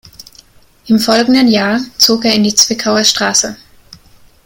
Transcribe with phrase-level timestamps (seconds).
[0.87, 3.55] Im folgenden Jahr zog er in die Zwickauer Str.